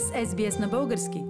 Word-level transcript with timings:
с 0.00 0.30
SBS 0.30 0.60
на 0.60 0.68
български. 0.68 1.22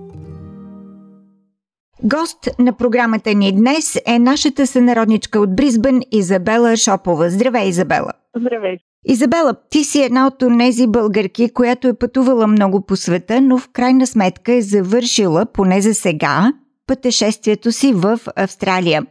Гост 2.02 2.48
на 2.58 2.72
програмата 2.72 3.34
ни 3.34 3.52
днес 3.52 4.00
е 4.06 4.18
нашата 4.18 4.66
сънародничка 4.66 5.40
от 5.40 5.56
Бризбън 5.56 6.00
Изабела 6.12 6.76
Шопова. 6.76 7.30
Здравей, 7.30 7.68
Изабела! 7.68 8.12
Здравей! 8.36 8.76
Изабела, 9.04 9.54
ти 9.70 9.84
си 9.84 10.02
една 10.02 10.26
от 10.26 10.58
тези 10.58 10.86
българки, 10.86 11.52
която 11.52 11.88
е 11.88 11.98
пътувала 11.98 12.46
много 12.46 12.86
по 12.86 12.96
света, 12.96 13.40
но 13.40 13.58
в 13.58 13.68
крайна 13.72 14.06
сметка 14.06 14.52
е 14.52 14.62
завършила, 14.62 15.46
поне 15.46 15.80
за 15.80 15.94
сега, 15.94 16.52
пътешествието 16.86 17.72
си 17.72 17.92
в 17.92 18.20
Австралия. 18.36 19.06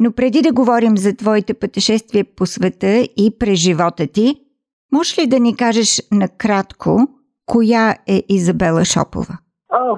Но 0.00 0.12
преди 0.12 0.42
да 0.42 0.52
говорим 0.52 0.98
за 0.98 1.16
твоите 1.16 1.54
пътешествия 1.54 2.24
по 2.24 2.46
света 2.46 3.08
и 3.16 3.36
през 3.38 3.58
живота 3.58 4.06
ти, 4.06 4.34
можеш 4.92 5.18
ли 5.18 5.26
да 5.26 5.40
ни 5.40 5.56
кажеш 5.56 6.02
накратко 6.12 7.08
коя 7.46 7.94
е 8.08 8.22
Изабела 8.28 8.84
Шопова? 8.84 9.38
О, 9.72 9.96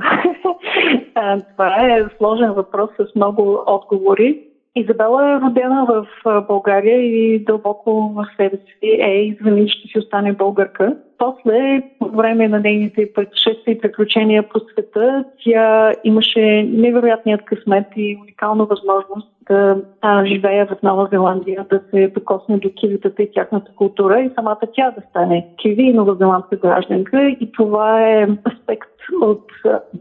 това 1.52 1.76
е 1.86 2.08
сложен 2.18 2.52
въпрос 2.52 2.90
с 2.96 3.14
много 3.16 3.64
отговори. 3.66 4.53
Изабела 4.77 5.30
е 5.30 5.41
родена 5.41 5.87
в 5.88 6.06
България 6.48 6.98
и 7.02 7.45
дълбоко 7.45 8.12
в 8.14 8.27
себе 8.37 8.56
си 8.56 9.00
е 9.00 9.24
извън, 9.24 9.69
ще 9.69 9.88
си 9.88 9.98
остане 9.98 10.33
българка. 10.33 10.97
После, 11.19 11.83
по 11.98 12.09
време 12.09 12.48
на 12.48 12.60
нейните 12.60 13.12
пътешествия 13.14 13.74
и 13.74 13.80
приключения 13.80 14.48
по 14.48 14.60
света, 14.60 15.24
тя 15.45 15.92
имаше 16.05 16.69
невероятният 16.73 17.45
късмет 17.45 17.87
и 17.97 18.19
уникална 18.23 18.64
възможност 18.64 19.28
да 19.50 19.83
а, 20.00 20.24
живее 20.27 20.64
в 20.64 20.77
Нова 20.83 21.09
Зеландия, 21.12 21.66
да 21.70 21.80
се 21.91 22.09
докосне 22.09 22.59
до 22.59 22.70
кивитата 22.75 23.22
и 23.22 23.33
тяхната 23.33 23.72
култура 23.77 24.20
и 24.20 24.30
самата 24.34 24.61
тя 24.75 24.91
да 24.91 25.02
стане 25.11 25.48
киви 25.56 25.83
и 25.83 25.92
новозеландска 25.92 26.56
гражданка. 26.56 27.28
И 27.41 27.52
това 27.52 28.11
е 28.11 28.27
аспект 28.53 28.91
от 29.22 29.53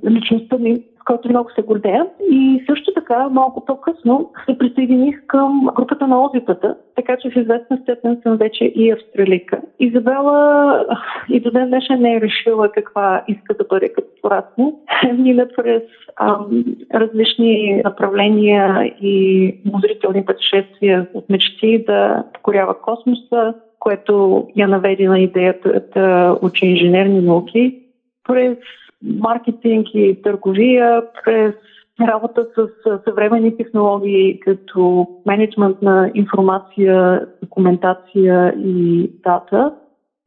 личността 0.10 0.58
ми, 0.58 0.84
който 1.06 1.30
много 1.30 1.50
се 1.56 1.62
гордея. 1.62 2.08
И 2.32 2.64
също 2.70 2.94
така, 2.94 3.30
малко 3.30 3.66
по-късно, 3.66 4.32
се 4.46 4.58
присъединих 4.58 5.26
към 5.28 5.70
групата 5.76 6.08
на 6.08 6.26
Озитата, 6.26 6.76
така 6.96 7.18
че 7.22 7.30
в 7.30 7.36
известна 7.36 7.78
степен 7.82 8.20
съм 8.24 8.38
вече 8.38 8.66
и 8.66 8.92
австралийка. 8.92 9.62
Изабела 9.80 10.86
и 11.30 11.40
до 11.40 11.52
ден 11.52 11.68
днешен 11.68 12.02
не 12.02 12.16
е 12.16 12.22
решила 12.22 12.72
каква 12.72 13.24
иска 13.28 13.54
да 13.54 13.64
бъде 13.64 13.90
като 13.90 14.08
порасне. 14.22 14.74
Мина 15.18 15.48
през 15.56 15.84
ам, 16.20 16.66
различни 16.94 17.82
направления 17.84 18.94
и 19.02 19.56
музрителни 19.74 20.26
пътешествия 20.26 21.08
от 21.14 21.30
мечти 21.30 21.84
да 21.88 22.24
покорява 22.34 22.82
космоса, 22.82 23.54
което 23.80 24.48
я 24.56 24.68
наведе 24.68 25.08
на 25.08 25.20
идеята 25.20 25.82
да 25.94 26.38
учи 26.42 26.66
инженерни 26.66 27.22
науки. 27.22 27.80
През 28.28 28.58
маркетинг 29.04 29.88
и 29.94 30.22
търговия, 30.24 31.04
през 31.24 31.54
работа 32.02 32.46
с 32.56 32.68
съвременни 33.04 33.58
технологии, 33.58 34.40
като 34.40 35.08
менеджмент 35.26 35.82
на 35.82 36.12
информация, 36.14 37.26
документация 37.42 38.54
и 38.58 39.10
дата. 39.24 39.74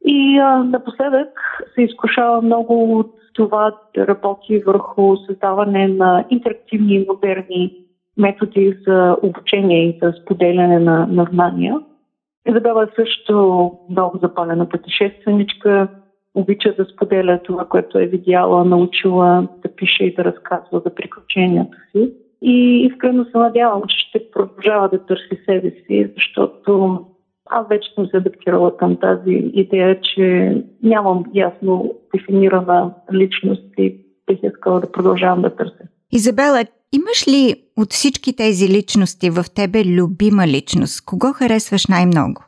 И 0.05 0.39
а, 0.39 0.63
напоследък 0.63 1.29
се 1.75 1.81
изкушава 1.81 2.41
много 2.41 2.99
от 2.99 3.13
това 3.33 3.75
да 3.95 4.07
работи 4.07 4.59
върху 4.59 5.17
създаване 5.17 5.87
на 5.87 6.25
интерактивни 6.29 6.95
и 6.95 7.05
модерни 7.07 7.73
методи 8.17 8.77
за 8.87 9.17
обучение 9.21 9.89
и 9.89 9.99
за 10.01 10.13
споделяне 10.21 10.79
на, 10.79 11.07
на 11.07 11.27
знания. 11.33 11.79
Изабела 12.49 12.83
е 12.83 13.03
също 13.03 13.71
много 13.89 14.17
запалена 14.17 14.69
пътешественичка, 14.69 15.87
обича 16.37 16.73
да 16.77 16.85
споделя 16.85 17.39
това, 17.43 17.65
което 17.65 17.99
е 17.99 18.05
видяла, 18.05 18.65
научила 18.65 19.47
да 19.63 19.75
пише 19.75 20.03
и 20.03 20.15
да 20.15 20.23
разказва 20.23 20.81
за 20.85 20.95
приключенията 20.95 21.77
си. 21.91 22.11
И 22.41 22.87
искрено 22.91 23.25
се 23.25 23.37
надявам, 23.37 23.81
че 23.87 23.97
ще 23.97 24.31
продължава 24.31 24.89
да 24.89 25.05
търси 25.05 25.41
себе 25.45 25.71
си, 25.71 26.11
защото 26.15 26.99
аз 27.49 27.67
вече 27.67 27.89
съм 27.95 28.07
се 28.07 28.17
адаптирала 28.17 28.77
към 28.77 28.95
тази 28.95 29.51
идея, 29.53 29.99
че 30.01 30.55
нямам 30.83 31.25
ясно 31.33 31.93
дефинирана 32.15 32.93
личност 33.13 33.63
и 33.77 33.97
бих 34.27 34.39
искала 34.43 34.79
да 34.79 34.91
продължавам 34.91 35.41
да 35.41 35.55
търся. 35.55 35.83
Изабела, 36.11 36.63
имаш 36.93 37.27
ли 37.27 37.55
от 37.77 37.91
всички 37.91 38.35
тези 38.35 38.69
личности 38.69 39.29
в 39.29 39.45
тебе 39.55 39.85
любима 39.85 40.47
личност? 40.47 41.05
Кого 41.05 41.33
харесваш 41.33 41.87
най-много? 41.87 42.46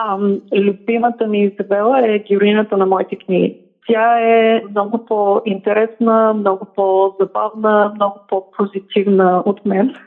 А, 0.00 0.18
любимата 0.56 1.26
ми 1.26 1.44
Изабела 1.44 2.08
е 2.08 2.18
героината 2.18 2.76
на 2.76 2.86
моите 2.86 3.16
книги. 3.16 3.60
Тя 3.86 4.20
е 4.20 4.62
много 4.70 5.04
по-интересна, 5.06 6.34
много 6.34 6.66
по-забавна, 6.76 7.92
много 7.94 8.20
по-позитивна 8.28 9.42
от 9.46 9.66
мен. 9.66 9.94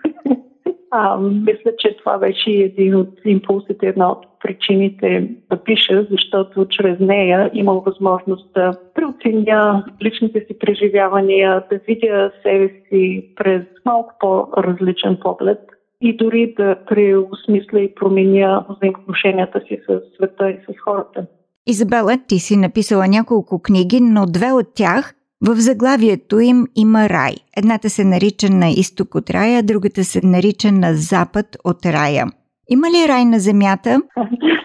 А, 0.93 1.17
мисля, 1.17 1.71
че 1.79 1.97
това 1.97 2.17
беше 2.17 2.49
един 2.49 2.95
от 2.95 3.09
импулсите, 3.25 3.87
една 3.87 4.11
от 4.11 4.25
причините 4.43 5.29
да 5.49 5.63
пиша, 5.63 6.07
защото 6.11 6.65
чрез 6.65 6.99
нея 6.99 7.51
имам 7.53 7.81
възможност 7.85 8.53
да 8.53 8.71
преоценя 8.95 9.85
личните 10.03 10.39
си 10.39 10.59
преживявания, 10.59 11.63
да 11.71 11.79
видя 11.87 12.31
себе 12.43 12.69
си 12.89 13.29
през 13.35 13.63
малко 13.85 14.13
по-различен 14.19 15.17
поглед 15.21 15.59
и 16.01 16.17
дори 16.17 16.53
да 16.57 16.75
преосмисля 16.89 17.79
и 17.79 17.95
променя 17.95 18.65
взаимоотношенията 18.69 19.61
си 19.67 19.79
с 19.89 20.01
света 20.15 20.49
и 20.49 20.57
с 20.69 20.79
хората. 20.83 21.25
Изабела, 21.67 22.17
ти 22.27 22.39
си 22.39 22.57
написала 22.57 23.07
няколко 23.07 23.61
книги, 23.61 23.99
но 24.01 24.25
две 24.25 24.51
от 24.51 24.67
тях 24.75 25.13
в 25.47 25.55
заглавието 25.55 26.39
им 26.39 26.65
има 26.75 27.09
рай. 27.09 27.33
Едната 27.57 27.89
се 27.89 28.05
нарича 28.05 28.47
на 28.51 28.69
изток 28.69 29.15
от 29.15 29.29
рая, 29.29 29.63
другата 29.63 30.03
се 30.03 30.19
нарича 30.23 30.71
на 30.71 30.93
запад 30.93 31.45
от 31.65 31.85
рая. 31.85 32.25
Има 32.69 32.87
ли 32.87 33.07
рай 33.09 33.25
на 33.25 33.39
земята? 33.39 34.01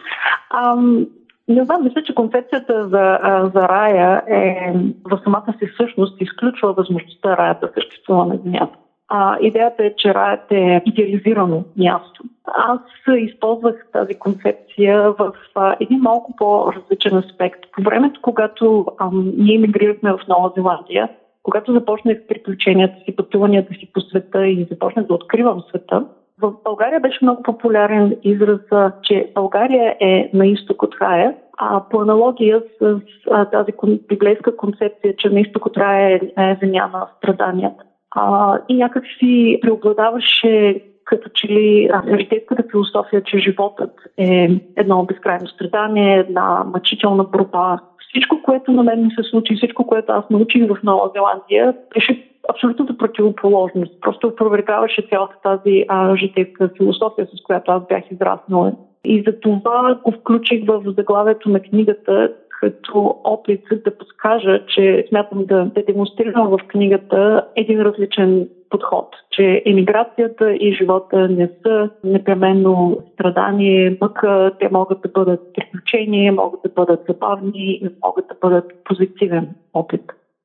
Ам, 0.50 1.06
не 1.48 1.64
знам, 1.64 1.84
мисля, 1.84 2.02
че 2.02 2.14
концепцията 2.14 2.88
за, 2.88 3.18
за 3.54 3.68
рая 3.68 4.22
е 4.28 4.72
в 5.10 5.20
самата 5.24 5.54
си 5.58 5.68
същност 5.76 6.20
изключва 6.20 6.72
възможността 6.72 7.36
рая 7.36 7.58
да 7.60 7.70
съществува 7.74 8.26
на 8.26 8.36
земята. 8.44 8.78
А, 9.08 9.36
идеята 9.40 9.84
е, 9.84 9.94
че 9.96 10.14
раят 10.14 10.52
е 10.52 10.82
идеализирано 10.86 11.64
място. 11.76 12.24
Аз 12.44 12.80
използвах 13.16 13.86
тази 13.92 14.14
концепция 14.14 15.12
в 15.12 15.32
а, 15.54 15.76
един 15.80 15.98
малко 15.98 16.36
по-различен 16.36 17.16
аспект. 17.16 17.60
По 17.72 17.82
времето, 17.82 18.20
когато 18.22 18.86
а, 18.98 19.10
ние 19.12 19.54
емигрирахме 19.54 20.12
в 20.12 20.20
Нова 20.28 20.52
Зеландия, 20.56 21.08
когато 21.42 21.72
започнах 21.72 22.18
приключенията 22.28 22.96
си, 23.04 23.16
пътуванията 23.16 23.74
си 23.74 23.90
по 23.92 24.00
света 24.00 24.46
и 24.46 24.66
започнах 24.70 25.06
да 25.06 25.14
откривам 25.14 25.62
света, 25.68 26.06
в 26.40 26.52
България 26.64 27.00
беше 27.00 27.18
много 27.22 27.42
популярен 27.42 28.16
израз, 28.22 28.60
че 29.02 29.30
България 29.34 29.96
е 30.00 30.30
на 30.34 30.46
изток 30.46 30.82
от 30.82 30.94
рая, 31.00 31.34
а 31.58 31.82
по 31.90 32.00
аналогия 32.00 32.62
с 32.80 33.00
а, 33.30 33.44
тази 33.44 33.72
библейска 34.08 34.56
концепция, 34.56 35.16
че 35.16 35.28
на 35.28 35.40
изток 35.40 35.66
от 35.66 35.76
рая 35.76 36.20
е, 36.36 36.42
е 36.42 36.58
земя 36.62 36.90
на 36.92 37.06
страданията. 37.18 37.84
А, 38.10 38.58
и 38.68 38.74
някак 38.74 39.04
си 39.18 39.58
преобладаваше 39.62 40.82
като 41.06 41.28
че 41.34 41.48
ли 41.48 41.90
житейската 42.18 42.62
философия, 42.70 43.22
че 43.22 43.38
животът 43.38 43.90
е 44.16 44.48
едно 44.76 45.04
безкрайно 45.04 45.48
страдание, 45.48 46.18
една 46.18 46.64
мъчителна 46.64 47.24
борба. 47.24 47.78
Всичко, 48.08 48.42
което 48.42 48.72
на 48.72 48.82
мен 48.82 49.02
ми 49.02 49.10
се 49.10 49.22
случи, 49.30 49.56
всичко, 49.56 49.86
което 49.86 50.12
аз 50.12 50.30
научих 50.30 50.68
в 50.68 50.82
Нова 50.82 51.10
Зеландия, 51.14 51.74
беше 51.94 52.30
абсолютната 52.48 52.96
противоположност. 52.96 54.00
Просто 54.00 54.26
опровергаваше 54.26 55.06
цялата 55.10 55.34
тази 55.42 55.84
а, 55.88 56.16
житейска 56.16 56.70
философия, 56.76 57.26
с 57.26 57.42
която 57.42 57.70
аз 57.70 57.82
бях 57.88 58.10
израснала. 58.10 58.72
И 59.04 59.22
за 59.26 59.40
това 59.40 60.00
го 60.04 60.12
включих 60.12 60.66
в 60.66 60.82
заглавието 60.96 61.48
на 61.48 61.60
книгата, 61.60 62.32
като 62.60 63.20
опит 63.24 63.64
да 63.84 63.98
подскажа, 63.98 64.66
че 64.66 65.04
смятам 65.08 65.44
да, 65.44 65.64
да 65.64 65.82
демонстрирам 65.82 66.48
в 66.48 66.58
книгата 66.68 67.46
един 67.56 67.80
различен 67.80 68.48
подход, 68.70 69.08
че 69.30 69.62
емиграцията 69.66 70.52
и 70.52 70.74
живота 70.74 71.28
не 71.28 71.50
са 71.62 71.90
непременно 72.04 72.98
страдание, 73.12 73.98
мъка, 74.00 74.52
те 74.60 74.68
могат 74.72 75.00
да 75.00 75.08
бъдат 75.08 75.40
приключения, 75.54 76.32
могат 76.32 76.60
да 76.64 76.68
бъдат 76.68 77.04
забавни, 77.08 77.82
могат 78.04 78.26
да 78.28 78.34
бъдат 78.40 78.72
позитивен 78.84 79.48
опит. 79.74 80.02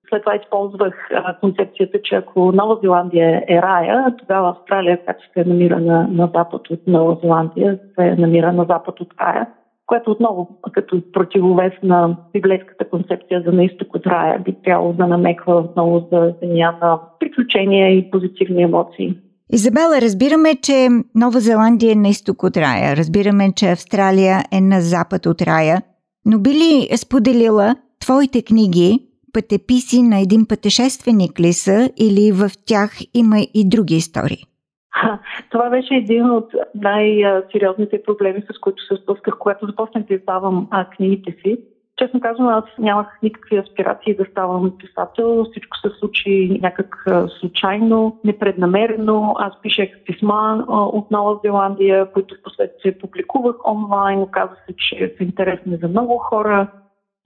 След 0.10 0.24
това 0.24 0.36
използвах 0.36 1.10
а, 1.12 1.38
концепцията, 1.40 2.00
че 2.04 2.16
ако 2.16 2.52
Нова 2.52 2.80
Зеландия 2.84 3.44
е 3.48 3.62
рая, 3.62 4.16
тогава 4.20 4.50
Австралия, 4.50 5.00
както 5.06 5.24
се 5.34 5.46
намира 5.46 5.80
на, 5.80 6.08
на 6.12 6.30
запад 6.36 6.70
от 6.70 6.88
Нова 6.88 7.18
Зеландия, 7.24 7.80
се 7.96 8.16
намира 8.16 8.54
на 8.54 8.66
запад 8.66 9.00
от 9.00 9.14
рая 9.22 9.48
което 9.92 10.12
отново 10.12 10.50
като 10.72 11.02
противовес 11.14 11.74
на 11.84 12.18
библейската 12.34 12.90
концепция 12.90 13.44
за 13.46 13.52
на 13.52 13.64
изток 13.64 13.96
от 13.96 14.08
рая 14.08 14.40
би 14.40 14.56
трябвало 14.64 14.94
да 14.94 15.08
намеква 15.08 15.56
отново 15.56 16.08
за 16.12 16.34
деня 16.42 16.78
на 16.82 17.00
приключения 17.20 17.98
и 17.98 18.12
позитивни 18.12 18.64
емоции. 18.64 19.18
Изабела, 19.54 20.02
разбираме, 20.02 20.56
че 20.62 20.88
Нова 21.16 21.40
Зеландия 21.40 21.92
е 21.92 21.96
на 21.96 22.08
изток 22.08 22.44
от 22.44 22.58
рая, 22.58 22.96
разбираме, 22.96 23.52
че 23.56 23.72
Австралия 23.72 24.38
е 24.52 24.62
на 24.62 24.82
запад 24.82 25.26
от 25.26 25.42
рая, 25.42 25.82
но 26.26 26.40
би 26.40 26.50
ли 26.50 26.98
споделила 26.98 27.76
твоите 28.00 28.42
книги 28.42 29.00
пътеписи 29.34 30.02
на 30.02 30.20
един 30.20 30.46
пътешественик 30.46 31.40
ли 31.40 31.54
са 31.54 31.90
или 31.98 32.32
в 32.32 32.52
тях 32.66 32.92
има 33.14 33.38
и 33.54 33.70
други 33.70 33.96
истории? 33.96 34.44
Това 35.50 35.70
беше 35.70 35.96
един 35.96 36.30
от 36.30 36.52
най-сериозните 36.76 38.04
проблеми, 38.04 38.44
с 38.54 38.60
които 38.60 38.84
се 38.84 38.96
спусках, 39.04 39.38
когато 39.38 39.66
започнах 39.66 40.04
да 40.04 40.14
издавам 40.14 40.68
книгите 40.96 41.32
си. 41.42 41.58
Честно 41.98 42.22
казвам, 42.22 42.48
аз 42.48 42.64
нямах 42.80 43.08
никакви 43.24 43.58
аспирации 43.58 44.16
да 44.16 44.26
ставам 44.32 44.78
писател. 44.78 45.46
Всичко 45.52 45.78
се 45.78 45.90
случи 46.00 46.60
някак 46.62 47.06
случайно, 47.40 48.20
непреднамерено. 48.24 49.36
Аз 49.38 49.62
пишех 49.62 49.90
писма 50.06 50.66
от 50.68 51.12
Нова 51.12 51.40
Зеландия, 51.46 52.12
които 52.12 52.36
в 52.36 52.44
последствие 52.44 52.98
публикувах 52.98 53.56
онлайн. 53.68 54.22
Оказа 54.22 54.54
се, 54.68 54.76
че 54.78 55.14
са 55.18 55.24
интересни 55.24 55.78
за 55.78 55.88
много 55.88 56.18
хора. 56.18 56.68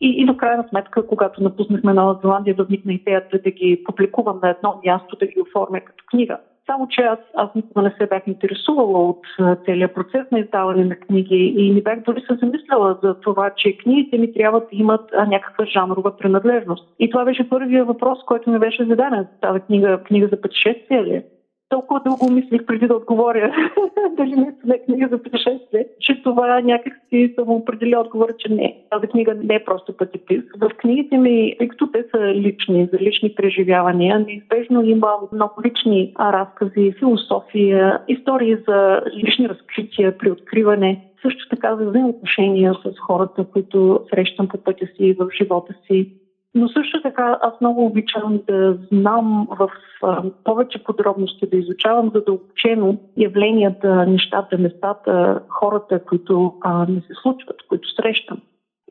И, 0.01 0.21
и 0.21 0.25
до 0.25 0.37
крайна 0.37 0.65
сметка, 0.69 1.07
когато 1.07 1.43
напуснахме 1.43 1.93
Нова 1.93 2.19
Зеландия, 2.23 2.55
възникна 2.57 2.93
идеята 2.93 3.39
да 3.43 3.51
ги 3.51 3.83
публикувам 3.85 4.39
на 4.43 4.49
едно 4.49 4.81
място, 4.85 5.15
да 5.19 5.25
ги 5.25 5.41
оформя 5.41 5.81
като 5.81 6.03
книга. 6.09 6.37
Само, 6.65 6.87
че 6.87 7.01
аз, 7.01 7.19
аз 7.35 7.55
никога 7.55 7.81
не 7.81 7.95
се 7.97 8.07
бях 8.07 8.27
интересувала 8.27 9.09
от 9.09 9.19
целият 9.65 9.95
процес 9.95 10.31
на 10.31 10.39
издаване 10.39 10.85
на 10.85 10.95
книги 10.95 11.53
и 11.57 11.73
не 11.73 11.81
бях 11.81 11.99
дори 11.99 12.21
се 12.21 12.35
замисляла 12.35 12.97
за 13.03 13.19
това, 13.19 13.49
че 13.57 13.77
книгите 13.77 14.17
ми 14.17 14.33
трябва 14.33 14.59
да 14.59 14.67
имат 14.71 15.11
някаква 15.27 15.65
жанрова 15.65 16.17
принадлежност. 16.17 16.87
И 16.99 17.09
това 17.09 17.25
беше 17.25 17.49
първия 17.49 17.85
въпрос, 17.85 18.19
който 18.25 18.49
ми 18.49 18.59
беше 18.59 18.85
зададен. 18.85 19.27
Тази 19.41 19.59
книга, 19.59 20.03
книга 20.03 20.27
за 20.27 20.41
пътешествие 20.41 21.03
ли? 21.03 21.23
Толкова 21.69 22.01
дълго 22.05 22.31
мислих 22.31 22.65
преди 22.65 22.87
да 22.87 22.95
отговоря 22.95 23.55
дали 24.17 24.35
наистина 24.35 24.75
е 24.75 24.85
книга 24.85 25.07
за 25.11 25.23
пътешествие, 25.23 25.87
че 25.99 26.23
това 26.23 26.61
някак 26.61 26.93
си 27.09 27.33
съм 27.35 27.49
определил 27.49 27.99
отговора, 27.99 28.33
че 28.37 28.53
не. 28.53 28.77
Тази 28.91 29.07
книга 29.07 29.35
не 29.43 29.55
е 29.55 29.63
просто 29.63 29.97
пътепис. 29.97 30.43
В 30.59 30.69
книгите 30.77 31.17
ми, 31.17 31.55
тъй 31.57 31.67
като 31.67 31.91
те 31.91 32.05
са 32.11 32.33
лични, 32.33 32.89
за 32.93 32.99
лични 32.99 33.35
преживявания, 33.35 34.19
неизбежно 34.19 34.83
има 34.83 35.09
много 35.33 35.61
лични 35.65 36.13
разкази, 36.19 36.93
философия, 36.99 37.99
истории 38.07 38.57
за 38.67 39.01
лични 39.15 39.49
разкрития 39.49 40.17
при 40.17 40.31
откриване 40.31 41.05
също 41.21 41.49
така 41.49 41.75
за 41.75 41.85
взаимоотношения 41.85 42.73
с 42.73 42.99
хората, 42.99 43.45
които 43.53 43.99
срещам 44.09 44.47
по 44.47 44.57
пътя 44.57 44.87
си 44.97 45.13
в 45.13 45.27
живота 45.37 45.73
си. 45.87 46.11
Но 46.55 46.69
също 46.69 47.01
така 47.01 47.37
аз 47.41 47.53
много 47.61 47.85
обичам 47.85 48.41
да 48.47 48.77
знам 48.91 49.47
в 49.59 49.69
а, 50.03 50.23
повече 50.43 50.83
подробности, 50.83 51.49
да 51.49 51.57
изучавам 51.57 52.11
задълбочено 52.15 52.97
явленията, 53.17 54.05
нещата, 54.05 54.57
местата, 54.57 55.41
хората, 55.49 56.03
които 56.03 56.53
а, 56.61 56.85
не 56.89 57.01
се 57.01 57.13
случват, 57.21 57.57
които 57.69 57.89
срещам. 57.95 58.41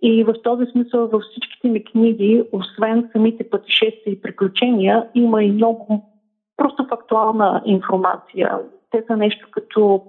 И 0.03 0.25
в 0.25 0.35
този 0.45 0.67
смисъл 0.67 1.09
във 1.09 1.23
всичките 1.23 1.69
ми 1.69 1.85
книги, 1.85 2.45
освен 2.53 3.09
самите 3.13 3.51
пътешествия 3.51 4.13
и 4.13 4.21
приключения, 4.21 5.09
има 5.15 5.45
и 5.45 5.53
много 5.53 6.05
просто 6.57 6.87
фактуална 6.89 7.63
информация. 7.65 8.59
Те 8.91 9.05
са 9.07 9.17
нещо 9.17 9.49
като 9.51 10.03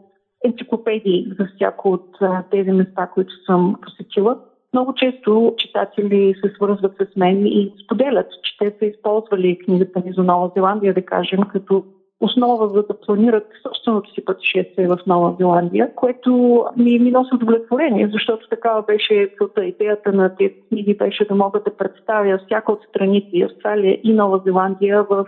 енциклопедии 0.46 1.34
за 1.40 1.48
всяко 1.56 1.90
от 1.90 2.18
тези 2.52 2.72
места, 2.72 3.08
които 3.08 3.34
съм 3.46 3.76
посетила. 3.82 4.40
Много 4.76 4.94
често 4.94 5.54
читатели 5.58 6.36
се 6.44 6.54
свързват 6.56 6.94
с 6.98 7.16
мен 7.16 7.46
и 7.46 7.74
споделят, 7.84 8.28
че 8.44 8.58
те 8.58 8.76
са 8.80 8.86
използвали 8.86 9.60
книгата 9.60 10.02
ни 10.06 10.14
за 10.14 10.24
Нова 10.24 10.52
Зеландия, 10.56 10.94
да 10.94 11.02
кажем, 11.02 11.40
като 11.52 11.84
основа 12.20 12.68
за 12.68 12.84
да 12.84 13.00
планират 13.00 13.48
собственото 13.64 14.14
си 14.14 14.26
пътешествие 14.26 14.88
в 14.88 15.00
Нова 15.08 15.36
Зеландия, 15.40 15.96
което 15.96 16.64
ми, 16.78 17.00
ми 17.00 17.12
носи 17.12 17.36
удовлетворение, 17.36 18.10
защото 18.14 18.50
такава 18.50 18.82
беше 18.82 19.34
целта. 19.38 19.66
Идеята 19.66 20.14
на 20.14 20.36
тези 20.36 20.54
книги 20.70 20.98
беше 20.98 21.26
да 21.26 21.36
мога 21.36 21.60
да 21.60 21.78
представя 21.78 22.40
всяка 22.46 22.72
от 22.72 22.84
страните 22.90 23.30
и 23.34 23.44
Австралия 23.44 24.00
и 24.04 24.14
Нова 24.14 24.42
Зеландия 24.46 25.04
в 25.04 25.26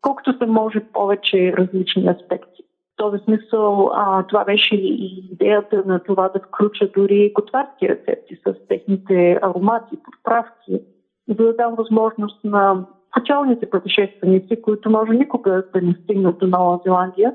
колкото 0.00 0.38
се 0.38 0.46
може 0.46 0.80
повече 0.92 1.52
различни 1.58 2.08
аспекти 2.08 2.62
този 3.02 3.24
смисъл 3.24 3.90
а, 3.94 4.26
това 4.26 4.44
беше 4.44 4.74
и 4.74 5.28
идеята 5.32 5.82
на 5.86 6.02
това 6.02 6.28
да 6.28 6.40
включа 6.40 6.88
дори 6.96 7.32
готварски 7.34 7.88
рецепти 7.88 8.36
с 8.46 8.54
техните 8.68 9.38
аромати, 9.42 9.96
подправки, 10.04 10.80
за 11.28 11.34
да 11.34 11.56
дам 11.56 11.74
възможност 11.74 12.44
на 12.44 12.86
началните 13.16 13.70
пътешественици, 13.70 14.62
които 14.62 14.90
може 14.90 15.12
никога 15.12 15.64
да 15.74 15.80
не 15.80 15.94
стигнат 16.04 16.38
до 16.38 16.46
Нова 16.46 16.80
Зеландия, 16.84 17.34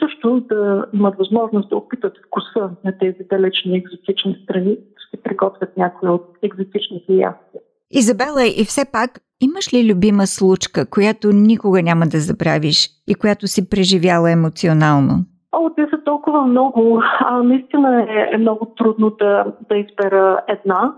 също 0.00 0.40
да 0.40 0.86
имат 0.94 1.18
възможност 1.18 1.68
да 1.68 1.76
опитат 1.76 2.12
вкуса 2.26 2.70
на 2.84 2.98
тези 2.98 3.24
далечни 3.30 3.76
екзотични 3.76 4.40
страни, 4.44 4.76
да 4.76 5.00
ще 5.08 5.16
приготвят 5.16 5.76
някои 5.76 6.08
от 6.08 6.26
екзотичните 6.42 7.12
ястия. 7.12 7.60
Изабела, 7.90 8.46
и 8.46 8.64
все 8.64 8.84
пак, 8.92 9.10
имаш 9.40 9.74
ли 9.74 9.92
любима 9.92 10.26
случка, 10.26 10.90
която 10.90 11.28
никога 11.32 11.82
няма 11.82 12.06
да 12.06 12.18
забравиш 12.18 12.88
и 13.08 13.14
която 13.14 13.46
си 13.46 13.70
преживяла 13.70 14.30
емоционално? 14.30 15.14
О, 15.52 15.70
те 15.76 15.86
са 15.90 16.04
толкова 16.04 16.46
много. 16.46 17.02
А, 17.20 17.42
наистина 17.42 18.02
е, 18.02 18.34
е 18.34 18.38
много 18.38 18.66
трудно 18.66 19.10
да, 19.10 19.44
да 19.68 19.76
избера 19.76 20.40
една. 20.48 20.94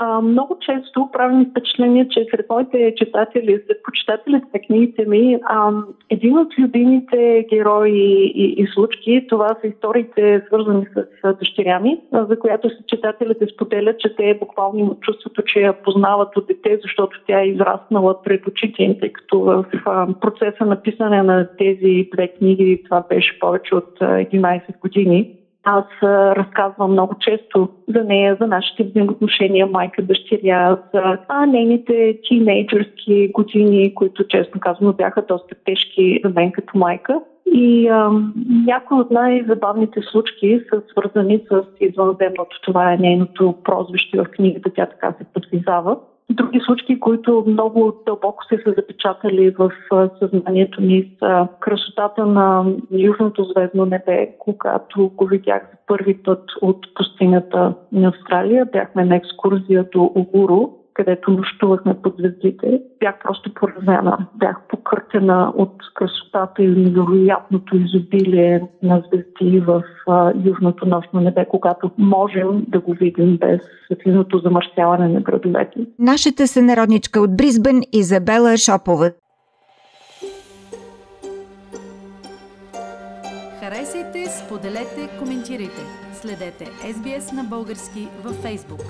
А, 0.00 0.20
много 0.20 0.58
често 0.60 1.08
правим 1.12 1.46
впечатление, 1.50 2.08
че 2.08 2.26
сред 2.30 2.46
моите 2.50 2.94
читатели, 2.96 3.62
сред 3.66 3.82
почитателите 3.84 4.46
на 4.54 4.60
книгите 4.60 5.04
ми, 5.08 5.38
а, 5.44 5.72
един 6.10 6.38
от 6.38 6.58
любимите 6.58 7.46
герои 7.50 8.32
и, 8.34 8.54
и 8.62 8.66
случки, 8.74 9.26
това 9.28 9.56
са 9.60 9.66
историите 9.66 10.42
свързани 10.46 10.86
с, 10.94 11.34
дъщеря 11.38 11.80
ми, 11.80 12.00
за 12.12 12.38
която 12.38 12.70
се 12.70 12.86
читателите 12.86 13.46
споделят, 13.46 14.00
че 14.00 14.16
те 14.16 14.38
буквално 14.40 14.78
имат 14.78 15.00
чувството, 15.00 15.42
че 15.42 15.60
я 15.60 15.72
познават 15.72 16.36
от 16.36 16.46
дете, 16.46 16.78
защото 16.82 17.20
тя 17.26 17.40
е 17.40 17.48
израснала 17.48 18.22
пред 18.22 18.46
очите 18.46 18.82
им, 18.82 18.98
тъй 19.00 19.12
като 19.12 19.40
в 19.40 19.64
а, 19.86 20.06
процеса 20.20 20.66
на 20.66 20.82
писане 20.82 21.22
на 21.22 21.48
тези 21.58 22.08
две 22.14 22.28
книги, 22.28 22.82
това 22.84 23.04
беше 23.08 23.38
повече 23.38 23.74
от 23.74 23.98
11 23.98 24.80
години, 24.80 25.37
аз 25.68 25.84
разказвам 26.36 26.92
много 26.92 27.14
често 27.20 27.68
за 27.88 28.04
нея, 28.04 28.36
за 28.40 28.46
нашите 28.46 28.84
взаимоотношения 28.84 29.66
майка-дъщеря, 29.66 30.78
за 30.94 31.18
а, 31.28 31.46
нейните 31.46 32.18
тинейджърски 32.28 33.30
години, 33.32 33.94
които 33.94 34.28
честно 34.28 34.60
казано 34.60 34.92
бяха 34.92 35.22
доста 35.28 35.54
тежки 35.64 36.20
за 36.24 36.30
мен 36.30 36.52
като 36.52 36.78
майка. 36.78 37.20
И 37.52 37.88
а, 37.88 38.10
някои 38.66 39.00
от 39.00 39.10
най-забавните 39.10 40.00
случки 40.02 40.60
са 40.70 40.82
свързани 40.90 41.40
с 41.50 41.62
извънземното. 41.80 42.60
Това 42.62 42.92
е 42.92 42.96
нейното 42.96 43.54
прозвище 43.64 44.18
в 44.18 44.24
книгата, 44.24 44.70
тя 44.74 44.86
така 44.86 45.14
се 45.18 45.24
подвизава 45.34 45.96
други 46.30 46.60
случки, 46.60 47.00
които 47.00 47.44
много 47.46 48.02
дълбоко 48.06 48.44
се 48.44 48.62
са 48.64 48.74
запечатали 48.76 49.50
в 49.50 49.72
съзнанието 50.18 50.80
ни 50.80 51.12
с 51.22 51.46
красотата 51.60 52.26
на 52.26 52.64
Южното 52.90 53.44
звездно 53.44 53.86
небе, 53.86 54.28
когато 54.38 55.10
го 55.16 55.26
видях 55.26 55.62
за 55.62 55.78
първи 55.86 56.22
път 56.22 56.44
от 56.62 56.94
пустинята 56.94 57.74
на 57.92 58.08
Австралия. 58.08 58.66
Бяхме 58.72 59.04
на 59.04 59.16
екскурзия 59.16 59.84
до 59.92 60.12
Огуру 60.14 60.77
където 60.98 61.30
нощувахме 61.30 62.02
под 62.02 62.14
звездите, 62.18 62.80
бях 63.00 63.14
просто 63.24 63.54
поразена. 63.54 64.26
Бях 64.34 64.56
покъртена 64.68 65.52
от 65.56 65.72
красотата 65.94 66.62
и 66.62 66.68
невероятното 66.68 67.76
изобилие 67.76 68.62
на 68.82 69.02
звезди 69.06 69.60
в 69.60 69.82
а, 70.08 70.32
южното 70.44 70.86
нощно 70.86 71.20
небе, 71.20 71.46
когато 71.48 71.90
можем 71.98 72.64
да 72.68 72.80
го 72.80 72.92
видим 72.92 73.36
без 73.36 73.60
светлиното 73.86 74.38
замърсяване 74.38 75.08
на 75.08 75.20
градовете. 75.20 75.86
Нашата 75.98 76.46
сънародничка 76.46 77.20
от 77.20 77.36
Бризбен 77.36 77.80
Изабела 77.92 78.56
Шопова. 78.56 79.10
Харесайте, 83.60 84.24
споделете, 84.26 85.18
коментирайте. 85.18 85.82
Следете 86.12 86.64
SBS 86.64 87.36
на 87.36 87.44
български 87.44 88.08
във 88.24 88.36
Facebook. 88.44 88.84